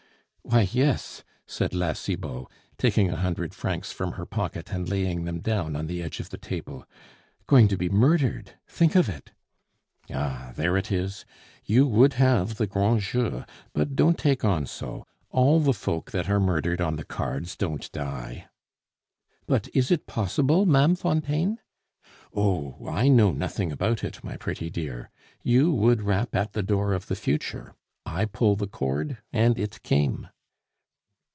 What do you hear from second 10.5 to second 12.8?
there it is! You would have the